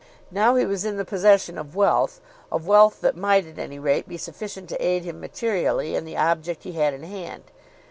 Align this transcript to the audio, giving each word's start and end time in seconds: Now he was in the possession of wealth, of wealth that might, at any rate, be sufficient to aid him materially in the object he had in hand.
Now 0.31 0.55
he 0.55 0.65
was 0.65 0.83
in 0.83 0.97
the 0.97 1.05
possession 1.05 1.59
of 1.59 1.75
wealth, 1.75 2.21
of 2.51 2.65
wealth 2.65 3.01
that 3.01 3.15
might, 3.15 3.45
at 3.45 3.59
any 3.59 3.77
rate, 3.77 4.09
be 4.09 4.17
sufficient 4.17 4.67
to 4.69 4.83
aid 4.83 5.03
him 5.03 5.19
materially 5.19 5.93
in 5.95 6.05
the 6.05 6.17
object 6.17 6.63
he 6.63 6.71
had 6.71 6.95
in 6.95 7.03
hand. 7.03 7.43